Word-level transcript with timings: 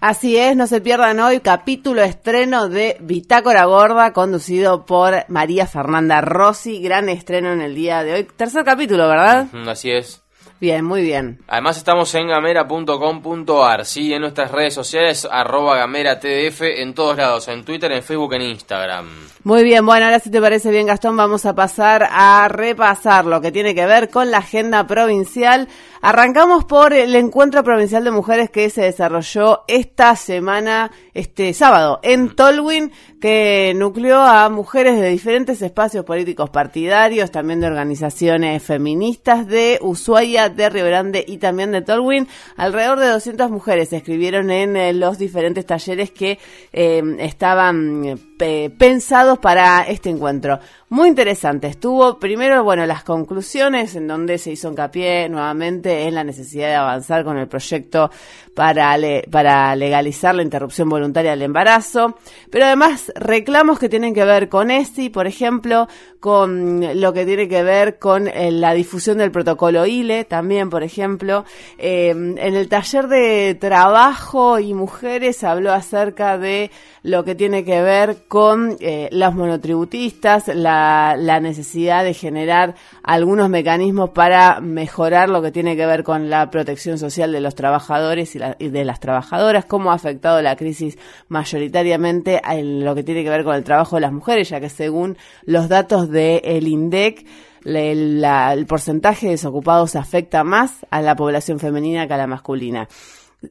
Así 0.00 0.36
es, 0.36 0.54
no 0.54 0.68
se 0.68 0.80
pierdan 0.80 1.18
hoy 1.18 1.40
capítulo 1.40 2.02
estreno 2.02 2.68
de 2.68 2.98
Bitácora 3.00 3.64
Gorda, 3.64 4.12
conducido 4.12 4.86
por 4.86 5.24
María 5.26 5.66
Fernanda 5.66 6.20
Rossi. 6.20 6.80
Gran 6.80 7.08
estreno 7.08 7.52
en 7.52 7.60
el 7.60 7.74
día 7.74 8.04
de 8.04 8.14
hoy. 8.14 8.24
Tercer 8.24 8.64
capítulo, 8.64 9.08
¿verdad? 9.08 9.48
Así 9.66 9.90
es. 9.90 10.22
Bien, 10.60 10.84
muy 10.84 11.02
bien. 11.02 11.38
Además 11.46 11.76
estamos 11.76 12.12
en 12.16 12.26
gamera.com.ar, 12.26 13.84
sí, 13.84 14.12
en 14.12 14.22
nuestras 14.22 14.50
redes 14.50 14.74
sociales, 14.74 15.26
arroba 15.30 15.76
gamera 15.76 16.18
tdf, 16.18 16.62
en 16.62 16.94
todos 16.94 17.16
lados, 17.16 17.46
en 17.46 17.64
Twitter, 17.64 17.92
en 17.92 18.02
Facebook, 18.02 18.34
en 18.34 18.42
Instagram. 18.42 19.06
Muy 19.44 19.62
bien, 19.62 19.86
bueno, 19.86 20.06
ahora 20.06 20.18
si 20.18 20.30
te 20.30 20.40
parece 20.40 20.72
bien, 20.72 20.88
Gastón, 20.88 21.16
vamos 21.16 21.46
a 21.46 21.54
pasar 21.54 22.08
a 22.10 22.48
repasar 22.48 23.24
lo 23.24 23.40
que 23.40 23.52
tiene 23.52 23.72
que 23.72 23.86
ver 23.86 24.10
con 24.10 24.32
la 24.32 24.38
agenda 24.38 24.84
provincial. 24.88 25.68
Arrancamos 26.02 26.64
por 26.64 26.92
el 26.92 27.14
encuentro 27.14 27.62
provincial 27.62 28.02
de 28.02 28.10
mujeres 28.10 28.50
que 28.50 28.68
se 28.68 28.82
desarrolló 28.82 29.62
esta 29.68 30.16
semana, 30.16 30.90
este 31.14 31.54
sábado, 31.54 32.00
en 32.02 32.34
Tolwyn, 32.34 32.92
que 33.20 33.72
nucleó 33.76 34.20
a 34.20 34.48
mujeres 34.48 35.00
de 35.00 35.08
diferentes 35.08 35.60
espacios 35.62 36.04
políticos 36.04 36.50
partidarios, 36.50 37.30
también 37.30 37.60
de 37.60 37.66
organizaciones 37.66 38.62
feministas 38.62 39.46
de 39.46 39.78
Ushuaia, 39.82 40.48
de 40.48 40.68
Río 40.68 40.84
Grande 40.84 41.24
y 41.26 41.38
también 41.38 41.72
de 41.72 41.82
Tolwyn. 41.82 42.28
Alrededor 42.56 43.00
de 43.00 43.08
200 43.08 43.50
mujeres 43.50 43.92
escribieron 43.92 44.50
en 44.50 44.76
eh, 44.76 44.92
los 44.92 45.18
diferentes 45.18 45.66
talleres 45.66 46.10
que 46.12 46.38
eh, 46.72 47.02
estaban 47.18 48.18
eh, 48.40 48.70
pensados 48.70 49.38
para 49.38 49.82
este 49.82 50.10
encuentro. 50.10 50.60
Muy 50.90 51.08
interesante. 51.08 51.66
Estuvo 51.66 52.18
primero, 52.18 52.64
bueno, 52.64 52.86
las 52.86 53.04
conclusiones 53.04 53.94
en 53.94 54.08
donde 54.08 54.38
se 54.38 54.52
hizo 54.52 54.70
hincapié 54.70 55.28
nuevamente 55.28 56.08
en 56.08 56.14
la 56.14 56.24
necesidad 56.24 56.68
de 56.68 56.74
avanzar 56.76 57.24
con 57.24 57.36
el 57.36 57.46
proyecto 57.46 58.10
para, 58.54 58.96
para 59.30 59.76
legalizar 59.76 60.34
la 60.34 60.42
interrupción 60.42 60.88
voluntaria 60.88 61.32
del 61.32 61.42
embarazo, 61.42 62.16
pero 62.50 62.64
además 62.64 63.12
reclamos 63.14 63.78
que 63.78 63.90
tienen 63.90 64.14
que 64.14 64.24
ver 64.24 64.48
con 64.48 64.70
ESI, 64.70 65.10
por 65.10 65.26
ejemplo, 65.26 65.88
con 66.20 67.00
lo 67.00 67.12
que 67.12 67.24
tiene 67.24 67.48
que 67.48 67.62
ver 67.62 67.98
con 67.98 68.26
eh, 68.26 68.50
la 68.50 68.72
difusión 68.72 69.18
del 69.18 69.30
protocolo 69.30 69.86
ILE, 69.86 70.24
también, 70.24 70.70
por 70.70 70.82
ejemplo. 70.82 71.44
Eh, 71.76 72.08
en 72.08 72.38
el 72.38 72.68
taller 72.68 73.06
de 73.08 73.56
trabajo 73.60 74.58
y 74.58 74.74
mujeres 74.74 75.44
habló 75.44 75.72
acerca 75.72 76.38
de 76.38 76.72
lo 77.02 77.24
que 77.24 77.36
tiene 77.36 77.64
que 77.64 77.80
ver 77.80 78.24
con 78.26 78.76
eh, 78.80 79.08
los 79.12 79.34
monotributistas, 79.34 80.48
la, 80.48 80.77
la, 81.16 81.40
necesidad 81.40 82.04
de 82.04 82.14
generar 82.14 82.74
algunos 83.02 83.48
mecanismos 83.48 84.10
para 84.10 84.60
mejorar 84.60 85.28
lo 85.28 85.42
que 85.42 85.50
tiene 85.50 85.76
que 85.76 85.86
ver 85.86 86.04
con 86.04 86.30
la 86.30 86.50
protección 86.50 86.98
social 86.98 87.32
de 87.32 87.40
los 87.40 87.54
trabajadores 87.54 88.36
y, 88.36 88.40
y 88.58 88.68
de 88.68 88.84
las 88.84 89.00
trabajadoras, 89.00 89.64
cómo 89.64 89.90
ha 89.90 89.94
afectado 89.94 90.40
la 90.42 90.56
crisis 90.56 90.98
mayoritariamente 91.28 92.40
en 92.48 92.84
lo 92.84 92.94
que 92.94 93.02
tiene 93.02 93.24
que 93.24 93.30
ver 93.30 93.44
con 93.44 93.54
el 93.54 93.64
trabajo 93.64 93.96
de 93.96 94.02
las 94.02 94.12
mujeres, 94.12 94.48
ya 94.48 94.60
que 94.60 94.68
según 94.68 95.16
los 95.44 95.68
datos 95.68 96.10
del 96.10 96.40
el 96.44 96.68
INDEC, 96.68 97.26
el, 97.64 98.24
el 98.24 98.66
porcentaje 98.66 99.26
de 99.26 99.32
desocupados 99.32 99.96
afecta 99.96 100.44
más 100.44 100.86
a 100.90 101.02
la 101.02 101.16
población 101.16 101.58
femenina 101.58 102.06
que 102.06 102.14
a 102.14 102.18
la 102.18 102.26
masculina. 102.26 102.88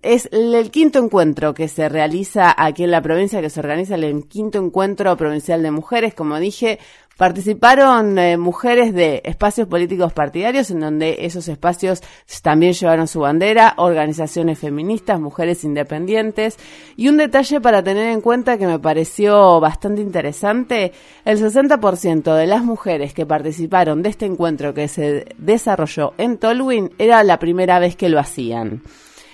Es 0.02 0.28
el 0.32 0.70
quinto 0.70 1.00
encuentro 1.00 1.54
que 1.54 1.68
se 1.68 1.88
realiza 1.88 2.54
aquí 2.58 2.84
en 2.84 2.92
la 2.92 3.02
provincia, 3.02 3.42
que 3.42 3.50
se 3.50 3.60
organiza 3.60 3.96
el 3.96 4.28
quinto 4.28 4.58
encuentro 4.58 5.16
provincial 5.16 5.64
de 5.64 5.72
mujeres, 5.72 6.14
como 6.14 6.40
dije, 6.40 6.80
Participaron 7.18 8.20
eh, 8.20 8.38
mujeres 8.38 8.94
de 8.94 9.24
espacios 9.26 9.68
políticos 9.68 10.14
partidarios, 10.14 10.70
en 10.70 10.80
donde 10.80 11.18
esos 11.22 11.48
espacios 11.48 12.04
también 12.44 12.74
llevaron 12.74 13.08
su 13.08 13.22
bandera, 13.22 13.74
organizaciones 13.78 14.60
feministas, 14.60 15.20
mujeres 15.20 15.64
independientes. 15.64 16.58
Y 16.96 17.10
un 17.10 17.18
detalle 17.18 17.60
para 17.60 17.82
tener 17.82 18.12
en 18.12 18.22
cuenta 18.22 18.60
que 18.60 18.68
me 18.68 18.78
pareció 18.78 19.60
bastante 19.60 20.02
interesante, 20.02 20.92
el 21.26 21.40
60% 21.40 22.36
de 22.36 22.46
las 22.46 22.64
mujeres 22.64 23.16
que 23.16 23.26
participaron 23.26 24.04
de 24.04 24.10
este 24.10 24.28
encuentro 24.28 24.76
que 24.76 24.88
se 24.88 25.26
desarrolló 25.40 26.14
en 26.20 26.38
Tolwyn 26.38 26.92
era 27.00 27.24
la 27.24 27.40
primera 27.40 27.80
vez 27.80 27.96
que 27.96 28.10
lo 28.10 28.20
hacían. 28.20 28.84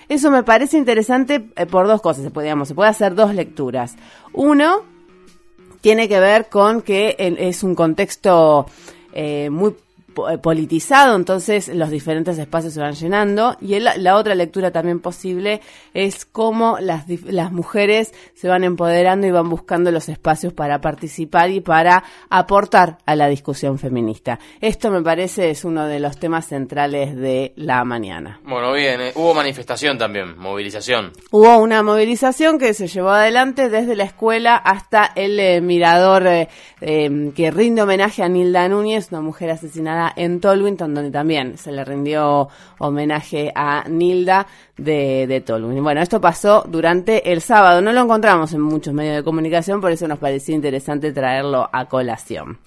Eso 0.08 0.30
me 0.30 0.42
parece 0.42 0.76
interesante 0.76 1.48
eh, 1.56 1.66
por 1.66 1.86
dos 1.86 2.00
cosas, 2.00 2.30
podríamos, 2.30 2.68
se 2.68 2.74
puede 2.74 2.90
hacer 2.90 3.14
dos 3.14 3.34
lecturas. 3.34 3.96
Uno, 4.32 4.82
tiene 5.80 6.08
que 6.08 6.20
ver 6.20 6.48
con 6.48 6.82
que 6.82 7.14
es 7.18 7.62
un 7.62 7.74
contexto 7.74 8.66
eh, 9.12 9.50
muy 9.50 9.74
politizado, 10.42 11.16
entonces 11.16 11.68
los 11.68 11.90
diferentes 11.90 12.38
espacios 12.38 12.74
se 12.74 12.80
van 12.80 12.94
llenando. 12.94 13.56
Y 13.60 13.78
la 13.80 14.16
otra 14.16 14.34
lectura 14.34 14.70
también 14.70 15.00
posible 15.00 15.60
es 15.92 16.24
cómo 16.24 16.78
las, 16.80 17.04
las 17.24 17.52
mujeres 17.52 18.12
se 18.34 18.48
van 18.48 18.64
empoderando 18.64 19.26
y 19.26 19.30
van 19.30 19.48
buscando 19.48 19.90
los 19.90 20.08
espacios 20.08 20.52
para 20.52 20.80
participar 20.80 21.50
y 21.50 21.60
para 21.60 22.04
aportar 22.30 22.98
a 23.06 23.16
la 23.16 23.28
discusión 23.28 23.78
feminista. 23.78 24.38
Esto 24.60 24.90
me 24.90 25.02
parece 25.02 25.50
es 25.50 25.64
uno 25.64 25.86
de 25.86 26.00
los 26.00 26.18
temas 26.18 26.46
centrales 26.46 27.16
de 27.16 27.52
la 27.56 27.84
mañana. 27.84 28.40
Bueno, 28.44 28.72
bien, 28.72 29.00
eh, 29.00 29.12
hubo 29.14 29.34
manifestación 29.34 29.98
también, 29.98 30.38
movilización. 30.38 31.12
Hubo 31.30 31.58
una 31.58 31.82
movilización 31.82 32.58
que 32.58 32.74
se 32.74 32.88
llevó 32.88 33.10
adelante 33.10 33.68
desde 33.68 33.96
la 33.96 34.04
escuela 34.04 34.56
hasta 34.56 35.12
el 35.14 35.38
eh, 35.38 35.60
mirador 35.60 36.24
que 36.80 37.50
rinde 37.50 37.82
homenaje 37.82 38.22
a 38.22 38.28
Nilda 38.28 38.68
Núñez, 38.68 39.08
una 39.10 39.20
mujer 39.20 39.50
asesinada 39.50 40.03
en 40.14 40.40
Tolwynton, 40.40 40.94
donde 40.94 41.10
también 41.10 41.56
se 41.56 41.72
le 41.72 41.84
rindió 41.84 42.48
homenaje 42.78 43.52
a 43.54 43.84
Nilda 43.88 44.46
de, 44.76 45.26
de 45.26 45.40
Tolwyn. 45.40 45.82
Bueno, 45.82 46.00
esto 46.02 46.20
pasó 46.20 46.64
durante 46.68 47.32
el 47.32 47.40
sábado, 47.40 47.80
no 47.80 47.92
lo 47.92 48.02
encontramos 48.02 48.52
en 48.52 48.60
muchos 48.60 48.92
medios 48.92 49.16
de 49.16 49.22
comunicación, 49.24 49.80
por 49.80 49.92
eso 49.92 50.06
nos 50.08 50.18
pareció 50.18 50.54
interesante 50.54 51.12
traerlo 51.12 51.68
a 51.72 51.86
colación. 51.86 52.58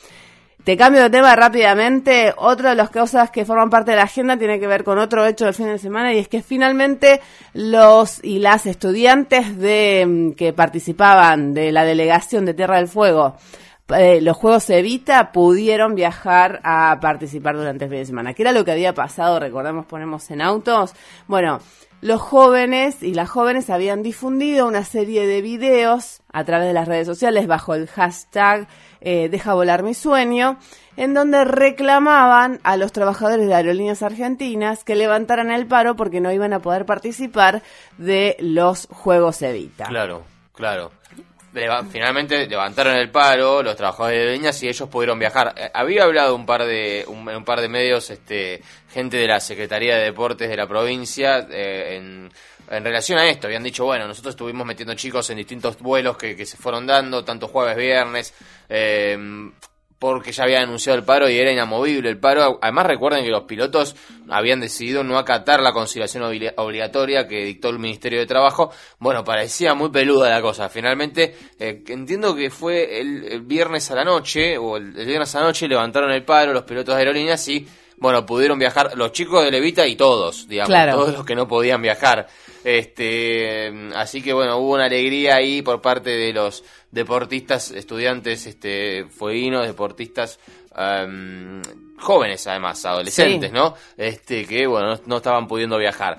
Te 0.68 0.76
cambio 0.76 1.04
de 1.04 1.10
tema 1.10 1.34
rápidamente. 1.34 2.34
Otra 2.36 2.72
de 2.72 2.76
las 2.76 2.90
cosas 2.90 3.32
que 3.32 3.46
forman 3.46 3.70
parte 3.70 3.92
de 3.92 3.96
la 3.98 4.04
agenda 4.04 4.36
tiene 4.36 4.60
que 4.60 4.68
ver 4.68 4.84
con 4.84 5.00
otro 5.00 5.26
hecho 5.26 5.46
del 5.46 5.54
fin 5.54 5.68
de 5.68 5.78
semana 5.78 6.14
y 6.14 6.18
es 6.18 6.28
que 6.28 6.42
finalmente 6.42 7.22
los 7.54 8.22
y 8.22 8.40
las 8.40 8.66
estudiantes 8.66 9.58
de 9.58 10.06
mm, 10.06 10.32
que 10.34 10.52
participaban 10.52 11.54
de 11.54 11.72
la 11.72 11.86
delegación 11.86 12.44
de 12.44 12.54
Tierra 12.54 12.76
del 12.76 12.90
Fuego 12.90 13.38
eh, 13.90 14.22
los 14.22 14.36
Juegos 14.38 14.70
Evita 14.70 15.32
pudieron 15.32 15.96
viajar 15.96 16.60
a 16.64 17.00
participar 17.00 17.56
durante 17.56 17.86
el 17.86 17.90
fin 17.90 18.00
de 18.00 18.06
semana. 18.06 18.34
¿Qué 18.34 18.44
era 18.44 18.52
lo 18.52 18.66
que 18.66 18.72
había 18.72 18.94
pasado? 18.94 19.40
Recordemos, 19.40 19.86
ponemos 19.86 20.30
en 20.32 20.42
autos. 20.42 20.94
Bueno, 21.28 21.60
los 22.02 22.22
jóvenes 22.22 23.02
y 23.02 23.14
las 23.14 23.30
jóvenes 23.30 23.70
habían 23.70 24.04
difundido 24.04 24.68
una 24.68 24.84
serie 24.84 25.26
de 25.26 25.42
videos 25.42 26.22
a 26.32 26.44
través 26.44 26.68
de 26.68 26.74
las 26.74 26.88
redes 26.88 27.08
sociales 27.08 27.48
bajo 27.48 27.74
el 27.74 27.88
hashtag 27.88 28.68
eh, 29.02 29.30
Deja 29.30 29.54
volar 29.54 29.84
mi 29.84 29.94
sueño, 29.94 30.58
en 30.96 31.14
donde 31.14 31.46
reclamaban 31.46 32.60
a 32.64 32.78
los 32.78 32.92
trabajadores 32.92 33.48
de 33.48 33.54
aerolíneas 33.54 34.04
argentinas 34.04 34.84
que 34.84 34.96
levantaran 34.96 35.50
el 35.50 35.66
paro 35.66 35.96
porque 35.96 36.20
no 36.20 36.32
iban 36.32 36.54
a 36.54 36.60
poder 36.60 36.86
participar 36.86 37.64
de 37.98 38.36
los 38.40 38.88
Juegos 38.92 39.42
Evita. 39.42 39.86
Claro, 39.86 40.24
claro. 40.54 40.92
Finalmente 41.92 42.48
levantaron 42.48 42.96
el 42.96 43.10
paro 43.10 43.64
los 43.64 43.76
trabajadores 43.76 44.18
de 44.18 44.22
Aerolíneas 44.24 44.62
y 44.64 44.70
ellos 44.70 44.90
pudieron 44.90 45.20
viajar. 45.20 45.54
Eh, 45.58 45.70
Había 45.74 46.04
hablado 46.04 46.36
un 46.36 46.46
par 46.46 46.66
de 46.66 47.06
un, 47.08 47.28
un 47.28 47.46
par 47.46 47.62
de 47.62 47.70
medios 47.70 48.10
este 48.10 48.62
gente 48.92 49.18
de 49.18 49.28
la 49.28 49.40
Secretaría 49.40 49.96
de 49.98 50.04
Deportes 50.06 50.50
de 50.50 50.58
la 50.58 50.68
provincia 50.68 51.48
eh, 51.50 51.98
en 51.98 52.30
en 52.70 52.84
relación 52.84 53.18
a 53.18 53.26
esto, 53.26 53.48
habían 53.48 53.64
dicho, 53.64 53.86
bueno, 53.86 54.08
nosotros 54.08 54.34
estuvimos 54.34 54.68
metiendo 54.68 54.94
chicos 54.94 55.30
en 55.30 55.38
distintos 55.38 55.80
vuelos 55.80 56.18
que, 56.18 56.36
que 56.36 56.46
se 56.46 56.58
fueron 56.58 56.86
dando, 56.86 57.24
tanto 57.24 57.48
jueves, 57.48 57.78
viernes, 57.78 58.34
eh, 58.68 59.18
porque 60.00 60.32
ya 60.32 60.44
había 60.44 60.62
anunciado 60.62 60.98
el 60.98 61.04
paro 61.06 61.30
y 61.30 61.38
era 61.38 61.52
inamovible 61.52 62.10
el 62.10 62.20
paro. 62.20 62.60
Además 62.62 62.86
recuerden 62.86 63.24
que 63.24 63.32
los 63.32 63.44
pilotos 63.44 63.96
habían 64.30 64.60
decidido 64.60 65.04
no 65.04 65.18
acatar 65.18 65.60
la 65.62 65.74
conciliación 65.74 66.24
obli- 66.24 66.54
obligatoria 66.58 67.28
que 67.28 67.46
dictó 67.46 67.70
el 67.70 67.80
Ministerio 67.80 68.20
de 68.20 68.26
Trabajo. 68.26 68.72
Bueno, 69.00 69.24
parecía 69.24 69.74
muy 69.74 69.90
peluda 69.90 70.30
la 70.30 70.42
cosa. 70.42 70.70
Finalmente, 70.70 71.36
eh, 71.60 71.84
entiendo 71.88 72.36
que 72.36 72.50
fue 72.50 73.00
el, 73.00 73.24
el 73.26 73.42
viernes 73.42 73.90
a 73.90 73.96
la 73.96 74.04
noche, 74.04 74.58
o 74.58 74.78
el, 74.78 74.98
el 74.98 75.06
viernes 75.06 75.34
a 75.36 75.40
la 75.40 75.48
noche 75.48 75.68
levantaron 75.68 76.12
el 76.12 76.24
paro 76.24 76.54
los 76.54 76.64
pilotos 76.64 76.96
de 76.96 77.00
aerolíneas 77.00 77.48
y, 77.48 77.68
bueno, 77.98 78.26
pudieron 78.26 78.60
viajar 78.60 78.92
los 78.96 79.12
chicos 79.12 79.44
de 79.44 79.52
Levita 79.52 79.86
y 79.88 79.96
todos, 79.96 80.48
digamos, 80.48 80.70
Claro. 80.70 80.94
todos 80.94 81.14
los 81.14 81.26
que 81.26 81.36
no 81.36 81.48
podían 81.48 81.82
viajar. 81.82 82.28
Este, 82.64 83.72
así 83.96 84.22
que 84.22 84.34
bueno, 84.34 84.58
hubo 84.58 84.74
una 84.76 84.86
alegría 84.86 85.36
ahí 85.36 85.62
por 85.62 85.82
parte 85.82 86.12
de 86.12 86.34
los 86.34 86.64
deportistas, 86.92 87.72
estudiantes, 87.72 88.46
este, 88.46 89.06
fueguinos, 89.06 89.66
deportistas 89.68 90.40
am, 90.74 91.62
jóvenes 92.00 92.46
además, 92.48 92.84
adolescentes, 92.86 93.50
Sí. 93.50 93.56
¿no? 93.56 93.74
Este, 93.98 94.46
que 94.46 94.68
bueno, 94.68 94.96
no, 94.96 95.02
no 95.06 95.18
estaban 95.18 95.48
pudiendo 95.48 95.78
viajar. 95.78 96.18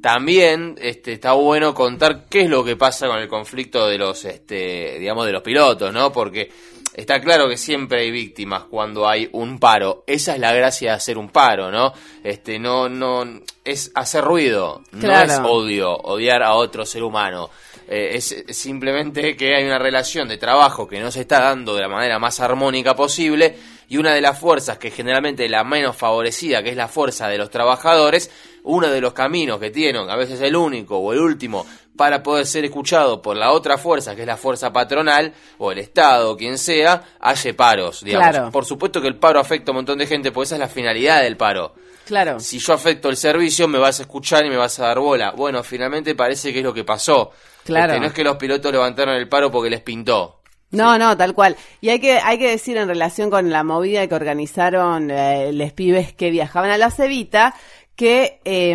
También 0.00 0.76
este, 0.80 1.12
está 1.12 1.32
bueno 1.32 1.74
contar 1.74 2.24
qué 2.28 2.42
es 2.42 2.48
lo 2.50 2.64
que 2.64 2.76
pasa 2.76 3.06
con 3.06 3.18
el 3.18 3.28
conflicto 3.28 3.86
de 3.86 3.98
los, 3.98 4.24
este, 4.24 4.98
digamos, 4.98 5.26
de 5.26 5.32
los 5.32 5.42
pilotos, 5.42 5.92
¿no? 5.92 6.10
Porque 6.10 6.50
está 6.94 7.20
claro 7.20 7.48
que 7.48 7.56
siempre 7.56 8.00
hay 8.00 8.10
víctimas 8.10 8.64
cuando 8.64 9.08
hay 9.08 9.28
un 9.32 9.58
paro. 9.58 10.04
Esa 10.06 10.34
es 10.34 10.40
la 10.40 10.52
gracia 10.52 10.90
de 10.90 10.96
hacer 10.96 11.18
un 11.18 11.30
paro, 11.30 11.70
¿no? 11.70 11.92
Este, 12.24 12.58
no, 12.58 12.88
no, 12.88 13.24
es 13.64 13.90
hacer 13.94 14.24
ruido, 14.24 14.82
no 14.92 15.12
es 15.12 15.38
odio, 15.38 15.96
odiar 15.96 16.42
a 16.42 16.54
otro 16.54 16.84
ser 16.84 17.02
humano. 17.02 17.50
Eh, 17.88 18.12
es 18.14 18.44
simplemente 18.50 19.36
que 19.36 19.56
hay 19.56 19.64
una 19.64 19.78
relación 19.78 20.28
de 20.28 20.38
trabajo 20.38 20.86
que 20.86 21.00
no 21.00 21.10
se 21.10 21.22
está 21.22 21.40
dando 21.40 21.74
de 21.74 21.82
la 21.82 21.88
manera 21.88 22.18
más 22.20 22.38
armónica 22.38 22.94
posible 22.94 23.56
y 23.88 23.96
una 23.96 24.14
de 24.14 24.20
las 24.20 24.38
fuerzas 24.38 24.78
que 24.78 24.92
generalmente 24.92 25.44
es 25.44 25.50
la 25.50 25.64
menos 25.64 25.96
favorecida, 25.96 26.62
que 26.62 26.70
es 26.70 26.76
la 26.76 26.86
fuerza 26.86 27.26
de 27.26 27.38
los 27.38 27.50
trabajadores, 27.50 28.30
uno 28.62 28.88
de 28.88 29.00
los 29.00 29.12
caminos 29.12 29.58
que 29.58 29.70
tienen, 29.70 30.08
a 30.08 30.14
veces 30.14 30.40
el 30.40 30.54
único 30.54 30.98
o 30.98 31.12
el 31.12 31.18
último, 31.18 31.66
para 32.00 32.22
poder 32.22 32.46
ser 32.46 32.64
escuchado 32.64 33.20
por 33.20 33.36
la 33.36 33.52
otra 33.52 33.76
fuerza, 33.76 34.16
que 34.16 34.22
es 34.22 34.26
la 34.26 34.38
fuerza 34.38 34.72
patronal, 34.72 35.34
o 35.58 35.70
el 35.70 35.80
Estado, 35.80 36.30
o 36.30 36.36
quien 36.38 36.56
sea, 36.56 37.02
hace 37.20 37.52
paros, 37.52 38.02
digamos. 38.02 38.30
Claro. 38.30 38.50
Por 38.50 38.64
supuesto 38.64 39.02
que 39.02 39.08
el 39.08 39.16
paro 39.16 39.38
afecta 39.38 39.70
a 39.70 39.72
un 39.72 39.80
montón 39.80 39.98
de 39.98 40.06
gente, 40.06 40.32
porque 40.32 40.46
esa 40.46 40.54
es 40.54 40.60
la 40.60 40.68
finalidad 40.68 41.20
del 41.20 41.36
paro. 41.36 41.74
Claro. 42.06 42.40
Si 42.40 42.58
yo 42.58 42.72
afecto 42.72 43.10
el 43.10 43.18
servicio, 43.18 43.68
me 43.68 43.78
vas 43.78 43.98
a 43.98 44.04
escuchar 44.04 44.46
y 44.46 44.48
me 44.48 44.56
vas 44.56 44.80
a 44.80 44.86
dar 44.86 44.98
bola. 44.98 45.32
Bueno, 45.32 45.62
finalmente 45.62 46.14
parece 46.14 46.54
que 46.54 46.60
es 46.60 46.64
lo 46.64 46.72
que 46.72 46.84
pasó. 46.84 47.32
Claro. 47.64 47.92
Este, 47.92 48.00
no 48.00 48.06
es 48.06 48.14
que 48.14 48.24
los 48.24 48.38
pilotos 48.38 48.72
levantaron 48.72 49.14
el 49.16 49.28
paro 49.28 49.50
porque 49.50 49.68
les 49.68 49.82
pintó. 49.82 50.40
No, 50.70 50.98
no, 50.98 51.16
tal 51.16 51.34
cual. 51.34 51.56
Y 51.80 51.88
hay 51.88 51.98
que, 51.98 52.18
hay 52.18 52.38
que 52.38 52.48
decir 52.48 52.76
en 52.76 52.86
relación 52.86 53.28
con 53.28 53.50
la 53.50 53.64
movida 53.64 54.06
que 54.06 54.14
organizaron 54.14 55.10
eh, 55.10 55.52
los 55.52 55.72
pibes 55.72 56.12
que 56.12 56.30
viajaban 56.30 56.70
a 56.70 56.78
la 56.78 56.90
Cevita, 56.90 57.54
que 58.00 58.40
eh, 58.46 58.74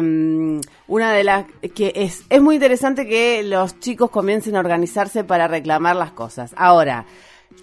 una 0.88 1.12
de 1.12 1.24
las 1.24 1.48
que 1.74 1.94
es, 1.96 2.24
es 2.30 2.42
muy 2.44 2.54
interesante 2.54 3.08
que 3.08 3.42
los 3.42 3.80
chicos 3.80 4.12
comiencen 4.12 4.56
a 4.56 4.60
organizarse 4.60 5.24
para 5.24 5.48
reclamar 5.48 5.96
las 5.96 6.12
cosas. 6.12 6.54
Ahora, 6.56 7.08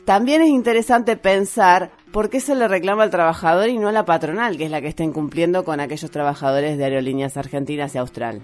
también 0.04 0.42
es 0.42 0.48
interesante 0.48 1.16
pensar 1.16 1.92
por 2.10 2.30
qué 2.30 2.40
se 2.40 2.56
le 2.56 2.66
reclama 2.66 3.04
al 3.04 3.10
trabajador 3.10 3.68
y 3.68 3.78
no 3.78 3.86
a 3.86 3.92
la 3.92 4.04
patronal, 4.04 4.56
que 4.56 4.64
es 4.64 4.72
la 4.72 4.80
que 4.80 4.88
está 4.88 5.04
incumpliendo 5.04 5.64
con 5.64 5.78
aquellos 5.78 6.10
trabajadores 6.10 6.78
de 6.78 6.84
aerolíneas 6.84 7.36
argentinas 7.36 7.94
y 7.94 7.98
austral. 7.98 8.42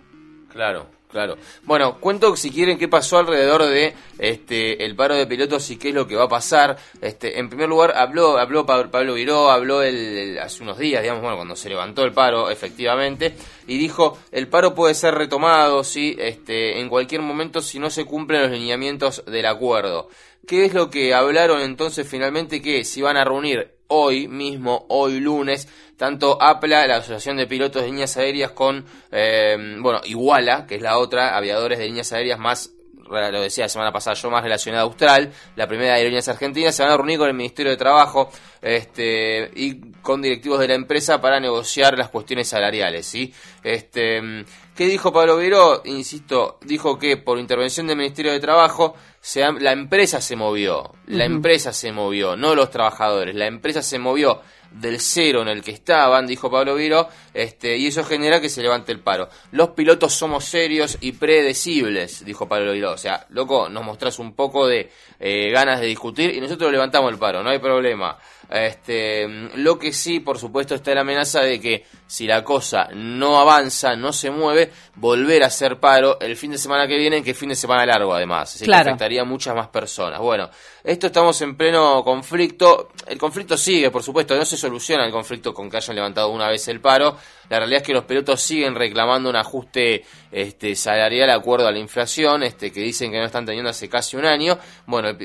Claro, 0.53 0.87
claro. 1.11 1.37
Bueno, 1.65 1.99
cuento 2.01 2.37
si 2.37 2.51
quieren 2.51 2.79
qué 2.79 2.89
pasó 2.89 3.19
alrededor 3.19 3.65
de 3.67 3.95
este 4.19 4.85
el 4.85 4.95
paro 4.97 5.15
de 5.15 5.27
pilotos 5.27 5.71
y 5.71 5.77
qué 5.77 5.89
es 5.89 5.95
lo 5.95 6.07
que 6.07 6.17
va 6.17 6.25
a 6.25 6.29
pasar. 6.29 6.77
Este, 7.01 7.39
en 7.39 7.49
primer 7.49 7.69
lugar, 7.69 7.95
habló 7.97 8.39
habló 8.39 8.67
Pa- 8.67 8.91
Pablo 8.91 9.15
Viró, 9.15 9.51
habló 9.51 9.83
el, 9.83 9.97
el- 9.97 10.39
hace 10.39 10.63
unos 10.63 10.79
días, 10.79 11.03
digamos, 11.03 11.23
bueno, 11.23 11.37
cuando 11.37 11.57
se 11.57 11.69
levantó 11.69 12.05
el 12.05 12.13
paro, 12.13 12.51
efectivamente, 12.51 13.35
y 13.67 13.79
dijo, 13.79 14.19
el 14.33 14.49
paro 14.49 14.75
puede 14.75 14.95
ser 14.95 15.15
retomado, 15.15 15.85
sí, 15.85 16.17
este, 16.19 16.81
en 16.81 16.89
cualquier 16.89 17.23
momento 17.23 17.61
si 17.61 17.79
no 17.79 17.91
se 17.91 18.05
cumplen 18.05 18.43
los 18.43 18.51
lineamientos 18.51 19.25
del 19.27 19.47
acuerdo. 19.47 20.09
¿Qué 20.47 20.65
es 20.65 20.73
lo 20.75 20.89
que 20.91 21.15
hablaron 21.15 21.61
entonces 21.61 22.09
finalmente? 22.09 22.63
Que 22.63 22.85
se 22.85 23.01
iban 23.01 23.17
a 23.17 23.25
reunir 23.25 23.78
hoy 23.89 24.29
mismo, 24.29 24.87
hoy 24.89 25.21
lunes, 25.21 25.69
tanto 25.97 26.41
APLA, 26.41 26.87
la 26.87 26.97
Asociación 26.97 27.37
de 27.37 27.47
Pilotos 27.47 27.83
de 27.83 27.89
Líneas 27.89 28.17
Aéreas, 28.17 28.53
con, 28.53 28.85
eh, 29.11 29.57
bueno, 29.81 30.01
Iguala, 30.05 30.67
que 30.67 30.77
es 30.77 30.83
la 30.83 30.99
otra, 30.99 31.37
aviadores 31.37 31.79
de 31.79 31.87
líneas 31.87 32.13
aéreas 32.13 32.39
más, 32.39 32.73
lo 33.11 33.41
decía 33.41 33.65
la 33.65 33.69
semana 33.71 33.91
pasada 33.91 34.15
yo, 34.15 34.31
más 34.31 34.43
relacionada 34.43 34.83
a 34.83 34.87
Austral, 34.87 35.33
la 35.57 35.67
primera 35.67 35.93
de 35.93 35.97
Aerolíneas 35.97 36.29
Argentinas, 36.29 36.75
se 36.75 36.83
van 36.83 36.93
a 36.93 36.97
reunir 36.97 37.19
con 37.19 37.29
el 37.29 37.35
Ministerio 37.35 37.73
de 37.73 37.79
Trabajo 37.79 38.31
este, 38.61 39.51
y 39.55 39.93
con 40.03 40.21
directivos 40.21 40.61
de 40.61 40.69
la 40.69 40.75
empresa 40.75 41.21
para 41.21 41.41
negociar 41.41 41.97
las 41.97 42.11
cuestiones 42.11 42.49
salariales, 42.49 43.07
¿sí? 43.07 43.33
Este, 43.65 44.45
¿Qué 44.79 44.87
dijo 44.87 45.13
Pablo 45.13 45.39
Viró? 45.39 45.83
Insisto, 45.87 46.59
dijo 46.63 46.99
que 46.99 47.17
por 47.17 47.39
intervención 47.39 47.89
del 47.89 47.97
Ministerio 47.97 48.31
de 48.31 48.39
Trabajo 48.39 48.95
se 49.29 49.43
la 49.61 49.73
empresa 49.73 50.23
se 50.23 50.37
movió, 50.37 50.91
la 51.07 51.27
empresa 51.27 51.75
se 51.75 51.93
movió, 51.93 52.35
no 52.35 52.55
los 52.55 52.71
trabajadores, 52.71 53.35
la 53.35 53.45
empresa 53.45 53.83
se 53.83 53.99
movió 53.99 54.41
del 54.71 55.01
cero 55.01 55.43
en 55.43 55.49
el 55.49 55.63
que 55.63 55.71
estaban, 55.71 56.27
dijo 56.27 56.51
Pablo 56.51 56.75
Viro, 56.75 57.09
este, 57.35 57.77
y 57.77 57.87
eso 57.87 58.05
genera 58.05 58.41
que 58.41 58.49
se 58.49 58.63
levante 58.63 58.93
el 58.93 59.01
paro. 59.01 59.29
Los 59.53 59.71
pilotos 59.71 60.13
somos 60.15 60.45
serios 60.45 60.99
y 61.01 61.13
predecibles, 61.13 62.25
dijo 62.25 62.47
Pablo 62.49 62.73
Viro. 62.73 62.93
O 62.93 62.99
sea, 62.99 63.27
loco, 63.31 63.69
nos 63.69 63.85
mostrás 63.85 64.19
un 64.19 64.35
poco 64.35 64.67
de 64.67 64.91
eh, 65.19 65.51
ganas 65.51 65.81
de 65.81 65.87
discutir 65.87 66.35
y 66.35 66.41
nosotros 66.41 66.71
levantamos 66.71 67.11
el 67.13 67.19
paro, 67.19 67.43
no 67.43 67.51
hay 67.51 67.59
problema. 67.59 68.19
Este, 68.51 69.29
lo 69.57 69.79
que 69.79 69.93
sí, 69.93 70.21
por 70.21 70.39
supuesto, 70.39 70.75
está 70.75 70.95
la 70.95 71.03
amenaza 71.03 71.41
de 71.43 71.61
que 71.61 71.85
si 72.07 72.27
la 72.27 72.43
cosa 72.43 72.89
no 72.95 73.39
avanza, 73.39 73.95
no 73.95 74.13
se 74.13 74.31
mueve, 74.31 74.71
volver 74.95 75.43
a 75.43 75.47
hacer 75.49 75.79
paro 75.79 76.19
el 76.21 76.35
fin 76.37 76.53
de 76.53 76.59
semana 76.59 76.87
que 76.89 76.97
viene, 76.97 77.23
que 77.23 77.33
es 77.33 77.39
fin 77.39 77.51
de 77.51 77.55
semana 77.55 77.85
largo 77.85 78.15
además. 78.15 78.49
Así 78.51 78.61
que 78.61 78.65
Claro. 78.67 78.91
afectaría 78.91 79.21
a 79.23 79.25
muchas 79.25 79.55
más 79.55 79.69
personas. 79.69 80.19
Bueno, 80.21 80.49
esto 80.83 81.09
estamos 81.09 81.41
en 81.43 81.57
pleno 81.57 82.03
conflicto. 82.03 82.89
El 83.07 83.19
conflicto 83.19 83.57
sigue, 83.59 83.91
por 83.91 84.03
supuesto, 84.03 84.35
no 84.35 84.45
se 84.47 84.57
soluciona 84.59 85.07
el 85.07 85.11
conflicto 85.11 85.55
con 85.55 85.71
que 85.71 85.79
hayan 85.79 85.97
levantado 85.97 86.29
una 86.29 86.49
vez 86.49 86.69
el 86.69 86.81
paro. 86.81 87.17
La 87.49 87.59
realidad 87.59 87.81
es 87.81 87.87
que 87.87 87.95
los 87.95 88.05
pilotos 88.05 88.43
siguen 88.43 88.75
reclamando 88.75 89.31
un 89.31 89.37
ajuste 89.37 90.05
este, 90.31 90.77
salarial 90.77 91.31
acuerdo 91.31 91.67
a 91.67 91.73
la 91.73 91.79
inflación, 91.79 92.43
este, 92.43 92.71
que 92.71 92.81
dicen 92.81 93.11
que 93.11 93.19
no 93.19 93.25
están 93.25 93.47
teniendo 93.47 93.71
hace 93.71 93.89
casi 93.89 94.17
un 94.17 94.27
año. 94.27 94.59
Bueno, 94.87 95.17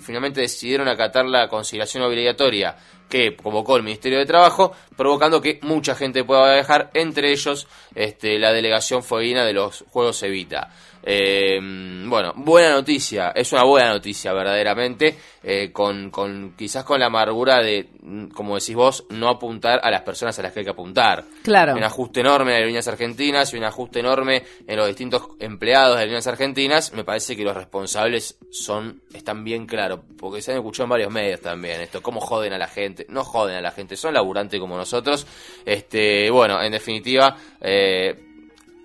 finalmente 0.00 0.40
decidieron 0.40 0.88
acatar 0.88 1.26
la 1.26 1.48
conciliación 1.48 2.02
obligatoria 2.02 2.76
que 3.08 3.36
convocó 3.36 3.76
el 3.76 3.82
Ministerio 3.82 4.18
de 4.18 4.26
Trabajo, 4.26 4.72
provocando 4.96 5.40
que 5.40 5.60
mucha 5.62 5.94
gente 5.94 6.24
pueda 6.24 6.54
viajar, 6.54 6.90
entre 6.94 7.30
ellos 7.30 7.68
este, 7.94 8.38
la 8.38 8.52
delegación 8.52 9.02
fueguina 9.02 9.44
de 9.44 9.52
los 9.52 9.84
Juegos 9.90 10.22
Evita. 10.22 10.70
Eh, 11.08 11.60
bueno, 12.08 12.32
buena 12.34 12.72
noticia, 12.72 13.30
es 13.30 13.52
una 13.52 13.62
buena 13.62 13.90
noticia 13.90 14.32
verdaderamente, 14.32 15.16
eh, 15.44 15.70
con, 15.70 16.10
con 16.10 16.54
quizás 16.56 16.82
con 16.82 16.98
la 16.98 17.06
amargura 17.06 17.62
de, 17.62 17.90
como 18.34 18.56
decís 18.56 18.74
vos, 18.74 19.04
no 19.10 19.28
apuntar 19.28 19.78
a 19.84 19.90
las 19.92 20.02
personas 20.02 20.36
a 20.36 20.42
las 20.42 20.52
que 20.52 20.60
hay 20.60 20.64
que 20.64 20.72
apuntar. 20.72 21.24
Claro. 21.44 21.72
Hay 21.72 21.78
un 21.78 21.84
ajuste 21.84 22.20
enorme 22.20 22.50
en 22.50 22.56
Aerolíneas 22.56 22.88
Argentinas 22.88 23.54
y 23.54 23.56
un 23.56 23.62
ajuste 23.62 24.00
enorme 24.00 24.42
en 24.66 24.76
los 24.76 24.88
distintos 24.88 25.28
empleados 25.38 25.94
de 25.94 26.00
Aerolíneas 26.00 26.26
Argentinas. 26.26 26.92
Me 26.92 27.04
parece 27.04 27.36
que 27.36 27.44
los 27.44 27.56
responsables 27.56 28.38
son 28.50 29.02
están 29.14 29.44
bien 29.44 29.66
claros, 29.66 30.00
porque 30.18 30.42
se 30.42 30.50
han 30.50 30.58
escuchado 30.58 30.86
en 30.86 30.90
varios 30.90 31.12
medios 31.12 31.40
también 31.40 31.80
esto, 31.82 32.02
cómo 32.02 32.20
joden 32.20 32.52
a 32.52 32.58
la 32.58 32.66
gente. 32.66 33.06
No 33.08 33.22
joden 33.22 33.54
a 33.54 33.60
la 33.60 33.70
gente, 33.70 33.96
son 33.96 34.12
laburantes 34.12 34.58
como 34.58 34.76
nosotros. 34.76 35.24
Este, 35.64 36.28
bueno, 36.30 36.60
en 36.60 36.72
definitiva, 36.72 37.36
eh, 37.60 38.25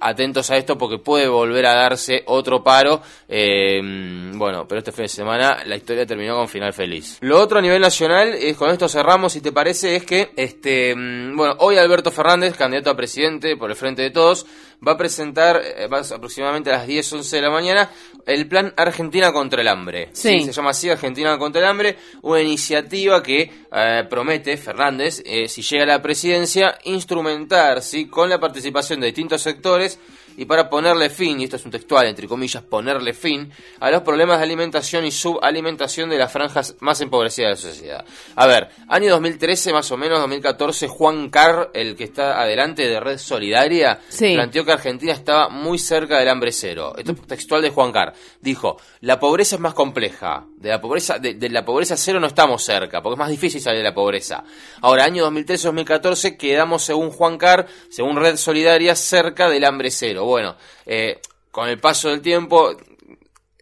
atentos 0.02 0.50
a 0.52 0.58
esto 0.58 0.78
porque 0.78 0.98
puede 0.98 1.28
volver 1.28 1.66
a 1.66 1.74
darse 1.76 2.24
otro 2.26 2.64
paro. 2.64 3.02
Eh, 3.30 3.80
bueno, 4.34 4.68
pero 4.68 4.80
este 4.80 4.92
fin 4.92 5.04
de 5.04 5.10
semana 5.10 5.60
la 5.66 5.76
historia 5.76 6.06
terminó 6.06 6.36
con 6.36 6.48
final 6.50 6.74
feliz. 6.74 7.18
Lo 7.22 7.40
otro 7.40 7.60
a 7.60 7.62
nivel 7.62 7.82
nacional, 7.82 8.34
es, 8.34 8.58
con 8.58 8.70
esto 8.70 8.90
cerramos, 8.90 9.34
si 9.34 9.42
te 9.42 9.52
parece, 9.52 9.96
es 9.96 10.04
que 10.06 10.32
este 10.36 10.96
mm, 10.96 11.36
bueno, 11.38 11.56
hoy 11.60 11.78
Alberto 11.78 12.12
Fernández, 12.12 12.56
candidato 12.58 12.90
a 12.90 12.96
presidente 12.96 13.56
por 13.58 13.70
el 13.70 13.76
Frente 13.76 14.02
de 14.02 14.12
Todos, 14.12 14.46
va 14.86 14.94
a 14.94 14.98
presentar 14.98 15.62
eh, 15.64 15.88
a- 15.90 16.16
aproximadamente 16.16 16.72
a 16.72 16.78
las 16.78 16.88
10, 16.88 17.14
11 17.14 17.36
de 17.36 17.42
la 17.42 17.50
mañana 17.52 17.90
el 18.26 18.48
plan 18.48 18.74
Argentina 18.78 19.32
contra 19.32 19.62
el 19.62 19.68
hambre. 19.68 20.10
Sí. 20.14 20.44
Se 20.44 20.52
llama 20.52 20.72
así 20.72 20.90
Argentina 20.90 21.38
contra 21.38 21.62
el 21.62 21.68
hambre, 21.68 21.98
una 22.22 22.42
iniciativa 22.42 23.22
que 23.24 23.50
eh, 23.72 24.04
promete 24.10 24.58
Fernández, 24.58 25.22
eh, 25.26 25.48
si 25.48 25.62
llega 25.64 25.84
a 25.84 25.88
la 25.88 26.02
presidencia, 26.02 26.78
instrumentar 26.84 27.82
¿sí? 27.82 28.08
con 28.08 28.30
la 28.30 28.40
participación 28.40 29.00
de 29.00 29.08
distintos 29.08 29.42
sectores 29.42 29.91
guys. 29.96 30.21
Y 30.38 30.46
para 30.46 30.70
ponerle 30.70 31.10
fin, 31.10 31.40
y 31.40 31.46
esto 31.46 31.56
es 31.56 31.66
un 31.66 31.72
textual, 31.72 32.08
entre 32.08 32.28
comillas, 32.28 32.64
ponerle 32.64 33.14
fin 33.14 33.52
a 33.80 33.92
los 33.92 34.02
problemas 34.02 34.38
de 34.38 34.44
alimentación 34.44 35.06
y 35.06 35.12
subalimentación 35.12 36.10
de 36.10 36.18
las 36.18 36.32
franjas 36.32 36.76
más 36.80 37.02
empobrecidas 37.02 37.62
de 37.62 37.68
la 37.68 37.74
sociedad. 37.74 38.06
A 38.36 38.48
ver, 38.48 38.70
año 38.88 39.12
2013 39.12 39.74
más 39.74 39.92
o 39.92 39.98
menos, 39.98 40.20
2014, 40.20 40.88
Juan 40.88 41.30
Carr, 41.30 41.72
el 41.74 41.96
que 41.96 42.06
está 42.06 42.42
adelante 42.42 42.88
de 42.88 43.00
Red 43.00 43.18
Solidaria, 43.18 44.00
planteó 44.18 44.66
que 44.66 44.72
Argentina 44.72 45.14
estaba 45.14 45.50
muy 45.50 45.78
cerca 45.78 46.20
del 46.20 46.30
hambre 46.30 46.52
cero. 46.52 46.94
Esto 46.98 47.12
es 47.14 47.22
textual 47.28 47.62
de 47.62 47.70
Juan 47.70 47.92
Carr. 47.92 48.14
Dijo, 48.40 48.78
la 49.02 49.20
pobreza 49.20 49.56
es 49.56 49.62
más 49.62 49.74
compleja, 49.74 50.46
de 50.58 50.70
la 50.70 50.80
pobreza, 50.80 51.18
de, 51.20 51.50
la 51.50 51.66
pobreza 51.66 51.98
cero 51.98 52.20
no 52.20 52.28
estamos 52.28 52.64
cerca, 52.64 53.02
porque 53.02 53.16
es 53.16 53.20
más 53.20 53.30
difícil 53.30 53.62
salir 53.62 53.80
de 53.80 53.84
la 53.84 53.94
pobreza. 53.94 54.44
Ahora, 54.82 55.06
año 55.06 55.30
2013-2014 55.30 56.38
quedamos, 56.38 56.84
según 56.84 57.10
Juan 57.12 57.38
Carr, 57.38 57.68
según 57.90 58.16
Red 58.16 58.38
Solidaria, 58.38 58.96
cerca 58.96 59.50
del 59.50 59.66
hambre 59.66 59.92
cero. 59.92 60.21
Bueno, 60.26 60.56
eh, 60.86 61.20
con 61.52 61.68
el 61.68 61.80
paso 61.80 62.10
del 62.10 62.22
tiempo, 62.22 62.76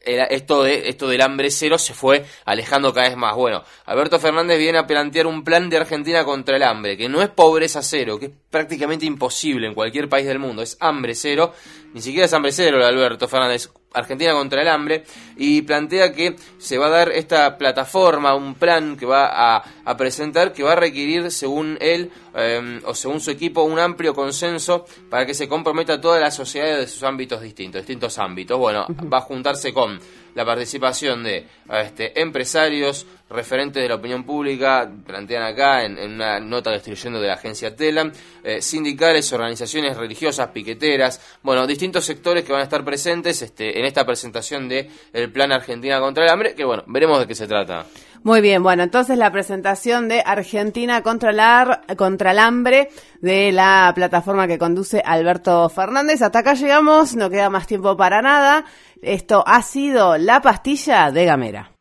esto, 0.02 0.64
de, 0.64 0.90
esto 0.90 1.08
del 1.08 1.22
hambre 1.22 1.52
cero 1.52 1.78
se 1.78 1.94
fue 1.94 2.26
alejando 2.46 2.94
cada 2.94 3.10
vez 3.10 3.18
más. 3.18 3.36
Bueno, 3.36 3.64
Alberto 3.86 4.20
Fernández 4.20 4.58
viene 4.58 4.78
a 4.78 4.88
plantear 4.88 5.28
un 5.28 5.44
plan 5.44 5.70
de 5.70 5.78
Argentina 5.78 6.24
contra 6.24 6.56
el 6.56 6.64
hambre, 6.64 6.98
que 6.98 7.10
no 7.10 7.22
es 7.22 7.30
pobreza 7.30 7.82
cero, 7.82 8.20
que 8.20 8.28
es 8.28 8.32
prácticamente 8.50 9.06
imposible 9.06 9.68
en 9.68 9.74
cualquier 9.74 10.10
país 10.10 10.26
del 10.26 10.40
mundo, 10.40 10.62
es 10.62 10.78
hambre 10.80 11.16
cero, 11.16 11.54
ni 11.94 12.02
siquiera 12.02 12.26
es 12.26 12.34
hambre 12.34 12.52
cero 12.52 12.86
Alberto 12.86 13.28
Fernández, 13.28 13.70
Argentina 13.94 14.34
contra 14.34 14.62
el 14.62 14.68
hambre, 14.68 15.04
y 15.38 15.62
plantea 15.64 16.14
que 16.14 16.36
se 16.58 16.78
va 16.78 16.88
a 16.88 16.90
dar 16.90 17.12
esta 17.12 17.58
plataforma, 17.58 18.36
un 18.36 18.56
plan 18.56 18.96
que 18.96 19.06
va 19.06 19.56
a, 19.56 19.98
presentar, 19.98 20.54
que 20.54 20.64
va 20.64 20.74
a 20.74 20.76
requerir, 20.76 21.32
según 21.32 21.78
él 21.82 22.12
em, 22.36 22.82
o 22.86 22.94
según 22.94 23.20
su 23.20 23.32
equipo, 23.32 23.64
un 23.64 23.80
amplio 23.80 24.14
consenso 24.14 24.86
para 25.10 25.26
que 25.26 25.34
se 25.34 25.48
comprometa 25.48 26.00
toda 26.00 26.20
la 26.20 26.32
sociedad 26.32 26.78
de 26.78 26.88
sus 26.88 27.04
ámbitos 27.04 27.42
distintos, 27.42 27.82
distintos 27.82 28.20
ámbitos. 28.20 28.58
Bueno, 28.60 28.86
va 29.12 29.18
a 29.18 29.22
juntarse 29.22 29.74
con 29.74 30.00
la 30.36 30.46
participación 30.46 31.24
de 31.24 31.48
este, 31.70 32.20
empresarios, 32.22 33.06
referentes 33.30 33.82
de 33.82 33.90
la 33.90 33.96
opinión 33.96 34.24
pública, 34.24 34.92
plantean 35.06 35.44
acá 35.44 35.86
en, 35.86 35.98
una 35.98 36.40
nota 36.40 36.72
que 36.72 37.20
de 37.20 37.28
la 37.28 37.34
agencia 37.36 37.76
Telam, 37.76 38.12
eh, 38.44 38.62
sindicales, 38.62 39.32
organizaciones 39.34 39.96
religiosas, 39.96 40.50
piqueteras, 40.50 41.38
bueno, 41.44 41.68
distintos 41.68 42.06
sectores 42.06 42.44
que 42.44 42.52
van 42.52 42.62
a 42.62 42.64
estar 42.64 42.84
presentes 42.84 43.42
este, 43.42 43.80
en 43.80 43.86
esta 43.86 44.06
presentación 44.06 44.68
de 44.68 44.90
el 45.14 45.32
Plan 45.32 45.52
Argentina 45.52 46.00
contra 46.00 46.24
el 46.24 46.30
Hambre, 46.30 46.56
que 46.56 46.64
bueno, 46.64 46.84
veremos 46.88 47.20
de 47.20 47.28
qué 47.28 47.36
se 47.36 47.48
trata. 47.48 47.86
Muy 48.24 48.42
bien, 48.42 48.62
bueno, 48.64 48.84
entonces 48.84 49.18
la 49.18 49.32
presentación 49.32 50.10
de 50.10 50.22
Argentina 50.26 51.02
contra 51.02 51.30
el, 51.32 51.96
contra 51.96 52.32
el 52.32 52.40
hambre 52.40 52.90
de 53.22 53.52
la 53.52 53.92
plataforma 53.96 54.48
que 54.48 54.58
conduce 54.58 55.02
Alberto 55.06 55.70
Fernández. 55.70 56.22
Hasta 56.22 56.40
acá 56.40 56.54
llegamos, 56.54 57.16
no 57.16 57.30
queda 57.30 57.50
más 57.50 57.66
tiempo 57.66 57.96
para 57.96 58.22
nada. 58.22 58.66
Esto 59.02 59.44
ha 59.48 59.62
sido 59.62 60.18
la 60.18 60.42
pastilla 60.42 61.12
de 61.12 61.26
Gamera. 61.26 61.72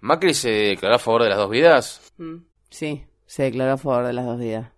¿Macri 0.00 0.32
se 0.32 0.50
declaró 0.50 0.94
a 0.94 1.00
favor 1.00 1.24
de 1.24 1.28
las 1.28 1.38
dos 1.38 1.50
vidas? 1.50 2.12
Mm, 2.18 2.36
sí, 2.70 3.04
se 3.26 3.42
declaró 3.42 3.72
a 3.72 3.78
favor 3.78 4.06
de 4.06 4.12
las 4.12 4.26
dos 4.26 4.38
vidas. 4.38 4.77